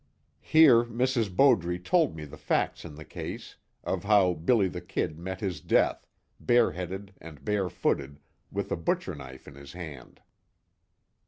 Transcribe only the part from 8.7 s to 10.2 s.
a butcher knife in his hand.